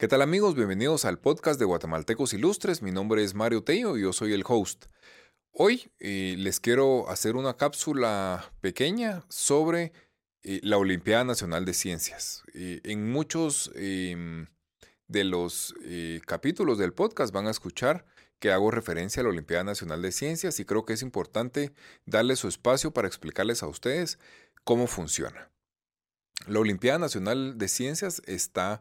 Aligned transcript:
¿Qué 0.00 0.06
tal 0.06 0.22
amigos? 0.22 0.54
Bienvenidos 0.54 1.04
al 1.04 1.18
podcast 1.18 1.58
de 1.58 1.64
Guatemaltecos 1.64 2.32
Ilustres. 2.32 2.82
Mi 2.82 2.92
nombre 2.92 3.24
es 3.24 3.34
Mario 3.34 3.64
Tello 3.64 3.96
y 3.96 4.02
yo 4.02 4.12
soy 4.12 4.32
el 4.32 4.44
host. 4.46 4.84
Hoy 5.50 5.90
eh, 5.98 6.36
les 6.38 6.60
quiero 6.60 7.10
hacer 7.10 7.34
una 7.34 7.56
cápsula 7.56 8.52
pequeña 8.60 9.24
sobre 9.28 9.92
eh, 10.44 10.60
la 10.62 10.78
Olimpiada 10.78 11.24
Nacional 11.24 11.64
de 11.64 11.74
Ciencias. 11.74 12.44
Eh, 12.54 12.80
en 12.84 13.10
muchos 13.10 13.72
em, 13.74 14.46
de 15.08 15.24
los 15.24 15.74
capítulos 16.26 16.78
del 16.78 16.92
podcast 16.92 17.34
van 17.34 17.48
a 17.48 17.50
escuchar 17.50 18.06
que 18.38 18.52
hago 18.52 18.70
referencia 18.70 19.22
a 19.22 19.24
la 19.24 19.30
Olimpiada 19.30 19.64
Nacional 19.64 20.00
de 20.00 20.12
Ciencias 20.12 20.60
y 20.60 20.64
creo 20.64 20.84
que 20.84 20.92
es 20.92 21.02
importante 21.02 21.72
darle 22.06 22.36
su 22.36 22.46
espacio 22.46 22.92
para 22.92 23.08
explicarles 23.08 23.64
a 23.64 23.66
ustedes 23.66 24.20
cómo 24.62 24.86
funciona. 24.86 25.50
La 26.46 26.60
Olimpiada 26.60 27.00
Nacional 27.00 27.58
de 27.58 27.66
Ciencias 27.66 28.22
está 28.26 28.80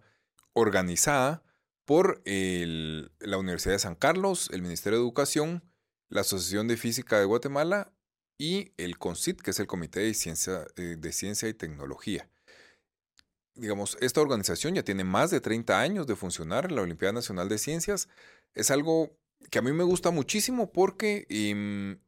organizada 0.57 1.43
por 1.85 2.21
la 2.25 3.37
Universidad 3.37 3.75
de 3.75 3.79
San 3.79 3.95
Carlos, 3.95 4.49
el 4.51 4.61
Ministerio 4.61 4.97
de 4.97 5.03
Educación, 5.03 5.63
la 6.09 6.21
Asociación 6.21 6.67
de 6.67 6.77
Física 6.77 7.19
de 7.19 7.25
Guatemala 7.25 7.93
y 8.39 8.73
el 8.77 8.97
CONCIT, 8.97 9.41
que 9.41 9.51
es 9.51 9.59
el 9.59 9.67
Comité 9.67 10.01
de 10.01 10.13
Ciencia, 10.13 10.65
eh, 10.75 10.97
de 10.97 11.11
Ciencia 11.11 11.47
y 11.47 11.53
Tecnología. 11.53 12.29
Digamos, 13.55 13.97
esta 14.01 14.21
organización 14.21 14.75
ya 14.75 14.83
tiene 14.83 15.03
más 15.03 15.31
de 15.31 15.41
30 15.41 15.79
años 15.79 16.07
de 16.07 16.15
funcionar, 16.15 16.71
la 16.71 16.81
Olimpiada 16.81 17.13
Nacional 17.13 17.49
de 17.49 17.57
Ciencias. 17.57 18.09
Es 18.53 18.71
algo 18.71 19.17
que 19.49 19.59
a 19.59 19.61
mí 19.61 19.71
me 19.71 19.83
gusta 19.83 20.11
muchísimo 20.11 20.71
porque 20.71 21.25
em, 21.29 21.99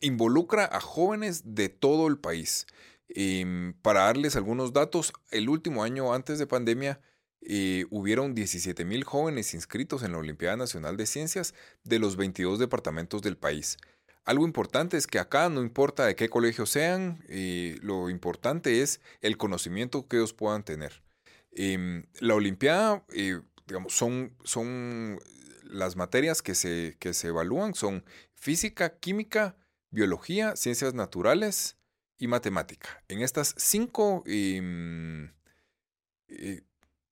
involucra 0.00 0.64
a 0.64 0.80
jóvenes 0.80 1.54
de 1.54 1.68
todo 1.68 2.08
el 2.08 2.18
país. 2.18 2.66
Em, 3.08 3.74
para 3.82 4.04
darles 4.04 4.36
algunos 4.36 4.72
datos, 4.72 5.12
el 5.30 5.48
último 5.48 5.84
año 5.84 6.12
antes 6.12 6.38
de 6.38 6.46
pandemia, 6.46 7.00
eh, 7.48 7.86
hubieron 7.90 8.34
17 8.34 8.84
mil 8.84 9.04
jóvenes 9.04 9.54
inscritos 9.54 10.02
en 10.02 10.10
la 10.12 10.18
Olimpiada 10.18 10.56
Nacional 10.56 10.96
de 10.96 11.06
Ciencias 11.06 11.54
de 11.84 12.00
los 12.00 12.16
22 12.16 12.58
departamentos 12.58 13.22
del 13.22 13.36
país. 13.36 13.76
Algo 14.24 14.44
importante 14.44 14.96
es 14.96 15.06
que 15.06 15.20
acá 15.20 15.48
no 15.48 15.62
importa 15.62 16.06
de 16.06 16.16
qué 16.16 16.28
colegio 16.28 16.66
sean, 16.66 17.22
eh, 17.28 17.78
lo 17.82 18.10
importante 18.10 18.82
es 18.82 19.00
el 19.20 19.36
conocimiento 19.36 20.08
que 20.08 20.16
ellos 20.16 20.32
puedan 20.32 20.64
tener. 20.64 21.04
Em, 21.52 22.06
la 22.18 22.34
Olimpiada, 22.34 23.04
eh, 23.14 23.40
digamos, 23.68 23.92
son, 23.92 24.36
son 24.42 25.20
las 25.62 25.94
materias 25.94 26.42
que 26.42 26.56
se, 26.56 26.96
que 26.98 27.14
se 27.14 27.28
evalúan, 27.28 27.74
son 27.74 28.04
física, 28.34 28.98
química, 28.98 29.56
biología, 29.90 30.56
ciencias 30.56 30.94
naturales 30.94 31.76
y 32.18 32.26
matemática. 32.26 33.04
En 33.06 33.20
estas 33.22 33.54
cinco 33.56 34.24
em, 34.26 35.30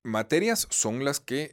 materias 0.05 0.69
son 0.71 1.05
las 1.05 1.19
que, 1.19 1.53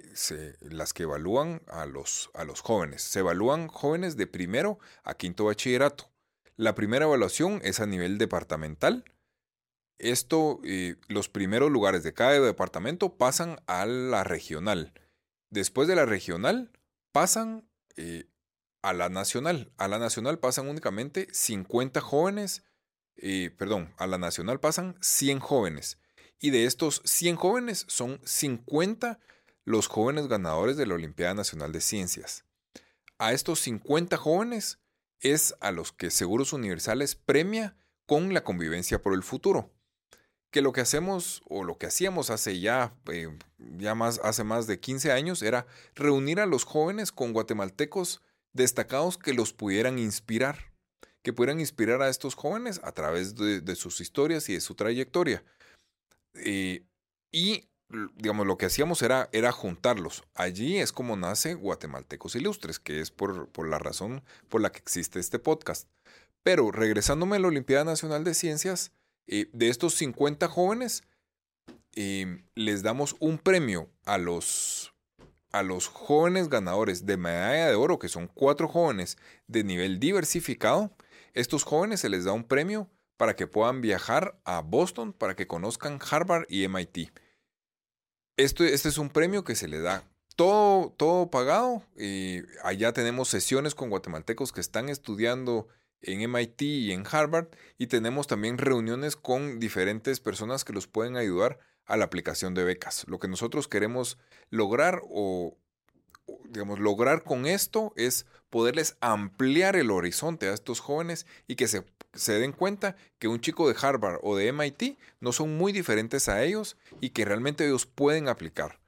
las 0.59 0.93
que 0.93 1.03
evalúan 1.03 1.63
a 1.67 1.85
los, 1.85 2.29
a 2.33 2.43
los 2.43 2.61
jóvenes. 2.61 3.01
Se 3.01 3.19
evalúan 3.19 3.67
jóvenes 3.67 4.17
de 4.17 4.27
primero 4.27 4.77
a 5.03 5.15
quinto 5.15 5.45
bachillerato. 5.45 6.11
La 6.57 6.75
primera 6.75 7.05
evaluación 7.05 7.61
es 7.63 7.79
a 7.79 7.87
nivel 7.87 8.17
departamental. 8.19 9.05
Esto, 9.97 10.59
eh, 10.63 10.97
los 11.07 11.29
primeros 11.29 11.71
lugares 11.71 12.03
de 12.03 12.13
cada 12.13 12.39
departamento 12.39 13.17
pasan 13.17 13.59
a 13.67 13.85
la 13.85 14.23
regional. 14.23 14.93
Después 15.49 15.87
de 15.87 15.95
la 15.95 16.05
regional 16.05 16.71
pasan 17.11 17.67
eh, 17.95 18.25
a 18.81 18.93
la 18.93 19.09
nacional. 19.09 19.71
A 19.77 19.87
la 19.87 19.97
nacional 19.97 20.39
pasan 20.39 20.67
únicamente 20.67 21.27
50 21.31 22.01
jóvenes, 22.01 22.63
eh, 23.15 23.51
perdón, 23.57 23.93
a 23.97 24.07
la 24.07 24.17
nacional 24.17 24.59
pasan 24.59 24.97
100 25.01 25.39
jóvenes. 25.39 25.99
Y 26.43 26.49
de 26.49 26.65
estos 26.65 27.03
100 27.05 27.35
jóvenes, 27.35 27.85
son 27.87 28.19
50 28.25 29.19
los 29.63 29.85
jóvenes 29.87 30.27
ganadores 30.27 30.75
de 30.75 30.87
la 30.87 30.95
Olimpiada 30.95 31.35
Nacional 31.35 31.71
de 31.71 31.81
Ciencias. 31.81 32.45
A 33.19 33.31
estos 33.31 33.59
50 33.59 34.17
jóvenes 34.17 34.79
es 35.19 35.53
a 35.59 35.71
los 35.71 35.91
que 35.91 36.09
Seguros 36.09 36.51
Universales 36.51 37.13
premia 37.15 37.77
con 38.07 38.33
la 38.33 38.43
convivencia 38.43 38.99
por 39.03 39.13
el 39.13 39.21
futuro. 39.21 39.71
Que 40.49 40.63
lo 40.63 40.73
que 40.73 40.81
hacemos 40.81 41.43
o 41.47 41.63
lo 41.63 41.77
que 41.77 41.85
hacíamos 41.85 42.31
hace 42.31 42.59
ya, 42.59 42.95
eh, 43.11 43.29
ya 43.77 43.93
más, 43.93 44.19
hace 44.23 44.43
más 44.43 44.65
de 44.65 44.79
15 44.79 45.11
años 45.11 45.43
era 45.43 45.67
reunir 45.93 46.39
a 46.39 46.47
los 46.47 46.63
jóvenes 46.63 47.11
con 47.11 47.33
guatemaltecos 47.33 48.23
destacados 48.51 49.19
que 49.19 49.35
los 49.35 49.53
pudieran 49.53 49.99
inspirar, 49.99 50.73
que 51.21 51.33
pudieran 51.33 51.59
inspirar 51.59 52.01
a 52.01 52.09
estos 52.09 52.33
jóvenes 52.33 52.81
a 52.83 52.93
través 52.93 53.35
de 53.35 53.75
sus 53.75 54.01
historias 54.01 54.49
y 54.49 54.53
de 54.53 54.61
su 54.61 54.73
trayectoria. 54.73 55.43
Eh, 56.35 56.85
y, 57.31 57.69
digamos, 58.15 58.47
lo 58.47 58.57
que 58.57 58.65
hacíamos 58.65 59.01
era, 59.01 59.29
era 59.31 59.51
juntarlos. 59.51 60.23
Allí 60.33 60.77
es 60.77 60.91
como 60.91 61.17
nace 61.17 61.53
Guatemaltecos 61.53 62.35
Ilustres, 62.35 62.79
que 62.79 63.01
es 63.01 63.11
por, 63.11 63.49
por 63.49 63.67
la 63.67 63.79
razón 63.79 64.23
por 64.49 64.61
la 64.61 64.71
que 64.71 64.79
existe 64.79 65.19
este 65.19 65.39
podcast. 65.39 65.87
Pero 66.43 66.71
regresándome 66.71 67.35
a 67.35 67.39
la 67.39 67.47
Olimpiada 67.47 67.83
Nacional 67.83 68.23
de 68.23 68.33
Ciencias, 68.33 68.91
eh, 69.27 69.49
de 69.53 69.69
estos 69.69 69.93
50 69.95 70.47
jóvenes, 70.47 71.03
eh, 71.95 72.43
les 72.55 72.83
damos 72.83 73.15
un 73.19 73.37
premio 73.37 73.89
a 74.05 74.17
los, 74.17 74.93
a 75.51 75.61
los 75.61 75.87
jóvenes 75.87 76.49
ganadores 76.49 77.05
de 77.05 77.17
medalla 77.17 77.67
de 77.67 77.75
oro, 77.75 77.99
que 77.99 78.09
son 78.09 78.27
cuatro 78.27 78.67
jóvenes 78.67 79.17
de 79.47 79.63
nivel 79.63 79.99
diversificado. 79.99 80.91
Estos 81.33 81.63
jóvenes 81.63 81.99
se 81.99 82.09
les 82.09 82.25
da 82.25 82.33
un 82.33 82.43
premio 82.43 82.89
para 83.21 83.35
que 83.35 83.45
puedan 83.45 83.81
viajar 83.81 84.41
a 84.45 84.61
Boston, 84.61 85.13
para 85.13 85.35
que 85.35 85.45
conozcan 85.45 85.99
Harvard 86.09 86.47
y 86.49 86.67
MIT. 86.67 87.11
Esto, 88.35 88.63
este 88.63 88.89
es 88.89 88.97
un 88.97 89.11
premio 89.11 89.43
que 89.43 89.53
se 89.53 89.67
le 89.67 89.79
da 89.79 90.09
todo, 90.35 90.89
todo 90.97 91.29
pagado. 91.29 91.83
y 91.95 92.39
allá 92.63 92.93
tenemos 92.93 93.29
sesiones 93.29 93.75
con 93.75 93.91
guatemaltecos 93.91 94.51
que 94.51 94.59
están 94.59 94.89
estudiando 94.89 95.67
en 96.01 96.31
MIT 96.31 96.63
y 96.63 96.91
en 96.93 97.03
Harvard 97.05 97.49
y 97.77 97.85
tenemos 97.85 98.25
también 98.25 98.57
reuniones 98.57 99.15
con 99.15 99.59
diferentes 99.59 100.19
personas 100.19 100.63
que 100.63 100.73
los 100.73 100.87
pueden 100.87 101.15
ayudar 101.15 101.59
a 101.85 101.97
la 101.97 102.05
aplicación 102.05 102.55
de 102.55 102.63
becas. 102.63 103.05
Lo 103.07 103.19
que 103.19 103.27
nosotros 103.27 103.67
queremos 103.67 104.17
lograr 104.49 105.03
o 105.07 105.59
digamos, 106.45 106.79
lograr 106.79 107.23
con 107.23 107.45
esto 107.45 107.93
es 107.95 108.25
poderles 108.49 108.97
ampliar 108.99 109.75
el 109.75 109.91
horizonte 109.91 110.47
a 110.47 110.53
estos 110.53 110.79
jóvenes 110.79 111.27
y 111.47 111.55
que 111.55 111.67
se, 111.67 111.85
den 112.13 112.51
cuenta 112.51 112.95
que 113.19 113.27
un 113.27 113.39
chico 113.39 113.67
de 113.67 113.75
Harvard 113.79 114.19
o 114.23 114.35
de 114.35 114.51
MIT 114.51 114.97
no 115.19 115.31
son 115.31 115.57
muy 115.57 115.71
diferentes 115.71 116.27
a 116.29 116.43
ellos 116.43 116.77
y 116.99 117.11
que 117.11 117.25
realmente 117.25 117.65
ellos 117.65 117.85
pueden 117.85 118.27
aplicar. 118.27 118.79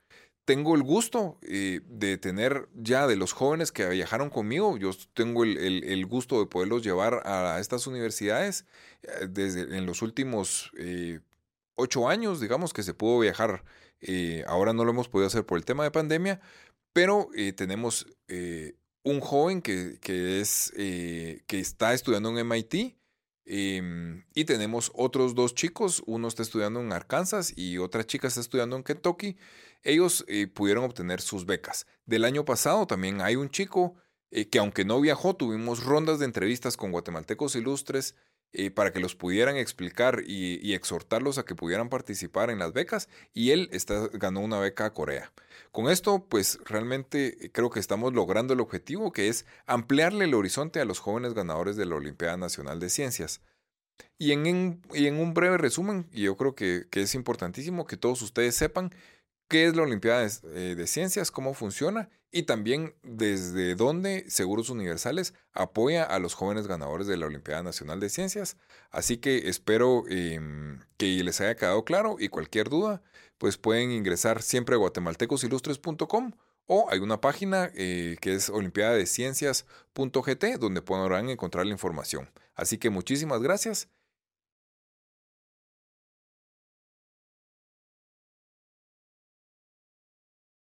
Tengo 0.46 0.76
el 0.76 0.84
gusto 0.84 1.38
eh, 1.42 1.82
de 1.86 2.18
tener 2.18 2.68
ya 2.74 3.08
de 3.08 3.16
los 3.16 3.32
jóvenes 3.32 3.72
que 3.72 3.88
viajaron 3.88 4.30
conmigo, 4.30 4.78
yo 4.78 4.92
tengo 5.14 5.46
el, 5.46 6.06
gusto 6.06 6.40
de 6.40 6.48
poderlos 6.48 6.84
llevar 6.84 7.22
a 7.26 7.60
estas 7.62 7.88
universidades 7.88 8.66
eh, 9.04 9.28
desde 9.30 9.78
en 9.78 9.86
los 9.86 10.02
últimos 10.02 10.72
eh, 10.78 11.22
ocho 11.76 12.10
años, 12.10 12.42
digamos 12.42 12.74
que 12.74 12.84
se 12.84 12.94
pudo 12.94 13.20
viajar. 13.20 13.64
ahora 14.48 14.74
no 14.74 14.84
lo 14.84 14.92
hemos 14.92 15.08
podido 15.08 15.28
hacer 15.28 15.46
por 15.46 15.58
el 15.58 15.64
tema 15.64 15.86
de 15.86 15.92
pandemia, 15.92 16.42
pero 16.92 17.30
tenemos 17.56 18.06
un 19.04 19.20
joven 19.20 19.62
que, 19.62 20.00
es, 20.42 20.74
eh, 20.78 21.44
que 21.48 21.60
está 21.60 21.94
estudiando 21.94 22.30
en 22.30 22.48
MIT 22.48 22.96
em, 23.46 24.26
y 24.34 24.46
tenemos 24.46 24.92
otros 24.96 25.36
dos 25.36 25.56
chicos, 25.56 26.04
uno 26.06 26.28
está 26.28 26.44
estudiando 26.44 26.82
en 26.82 26.94
Arkansas 26.94 27.54
y 27.56 27.78
otra 27.78 28.06
chica 28.06 28.28
está 28.28 28.40
estudiando 28.40 28.76
en 28.76 28.84
Kentucky. 28.84 29.38
Ellos 29.84 30.26
pudieron 30.54 30.86
obtener 30.86 31.20
sus 31.20 31.46
becas. 31.46 31.86
Del 32.06 32.24
año 32.24 32.46
pasado 32.46 32.88
también 32.88 33.20
hay 33.20 33.36
un 33.36 33.50
chico 33.50 33.96
que 34.32 34.60
aunque 34.60 34.86
no 34.86 35.02
viajó, 35.02 35.36
tuvimos 35.36 35.84
rondas 35.84 36.20
de 36.20 36.26
entrevistas 36.26 36.78
con 36.78 36.92
guatemaltecos 36.92 37.56
ilustres 37.58 38.16
eh, 38.56 38.70
para 38.70 38.94
que 38.94 39.00
los 39.00 39.16
pudieran 39.16 39.58
explicar 39.58 40.22
y, 40.26 40.74
exhortarlos 40.74 41.40
a 41.40 41.44
que 41.44 41.56
pudieran 41.56 41.90
participar 41.90 42.52
en 42.52 42.60
las 42.60 42.72
becas 42.72 43.10
y 43.34 43.50
él 43.50 43.70
ganó 44.14 44.42
una 44.42 44.60
beca 44.60 44.86
a 44.86 44.94
Corea. 44.94 45.32
Con 45.72 45.90
esto, 45.90 46.26
pues 46.30 46.60
realmente 46.66 47.52
creo 47.52 47.72
que 47.72 47.80
estamos 47.80 48.14
logrando 48.14 48.54
el 48.54 48.60
objetivo 48.60 49.12
que 49.12 49.28
es 49.28 49.48
ampliarle 49.66 50.26
el 50.26 50.36
horizonte 50.36 50.80
a 50.80 50.86
los 50.86 51.00
jóvenes 51.00 51.34
ganadores 51.34 51.76
de 51.78 51.88
la 51.88 51.96
Olimpiada 51.96 52.38
Nacional 52.38 52.80
de 52.80 52.92
Ciencias. 52.92 53.42
Y 54.20 54.32
en, 54.32 54.82
y 54.94 55.08
en 55.08 55.20
un 55.20 55.34
breve 55.34 55.58
resumen, 55.58 56.08
y 56.12 56.24
yo 56.24 56.38
creo 56.38 56.54
que, 56.54 56.86
que 56.92 57.02
es 57.02 57.16
importantísimo 57.16 57.88
que 57.88 57.98
todos 57.98 58.22
ustedes 58.22 58.56
sepan 58.56 58.92
qué 59.54 59.68
es 59.68 59.76
la 59.76 59.84
Olimpiada 59.84 60.26
eh, 60.26 60.74
de, 60.76 60.88
Ciencias, 60.88 61.30
cómo 61.30 61.54
funciona 61.54 62.10
y 62.32 62.42
también 62.42 62.96
desde 63.04 63.76
dónde 63.76 64.28
Seguros 64.28 64.72
Universales 64.72 65.36
apoya 65.54 66.04
a 66.06 66.18
los 66.18 66.34
jóvenes 66.34 66.66
ganadores 66.66 67.06
de 67.06 67.18
la 67.18 67.28
Olimpiada 67.28 67.62
Nacional 67.62 68.00
de 68.00 68.10
Ciencias. 68.10 68.58
Así 68.90 69.18
que 69.18 69.50
espero 69.50 70.06
em, 70.10 70.80
que 70.98 71.24
les 71.24 71.40
haya 71.40 71.56
quedado 71.56 71.86
claro 71.86 72.16
y 72.18 72.30
cualquier 72.30 72.68
duda, 72.70 73.04
pues 73.38 73.58
pueden 73.58 73.92
ingresar 73.92 74.42
siempre 74.42 74.74
a 74.74 74.80
guatemaltecosilustres.com 74.80 76.32
o 76.66 76.88
hay 76.90 76.98
una 76.98 77.22
página 77.22 77.70
eh, 77.76 78.18
que 78.22 78.34
es 78.34 78.50
olimpiadadeciencias.gt 78.50 80.46
donde 80.60 80.82
podrán 80.82 81.30
encontrar 81.30 81.68
la 81.68 81.74
información. 81.74 82.28
Así 82.56 82.80
que 82.80 82.90
muchísimas 82.90 83.44
gracias 83.44 83.88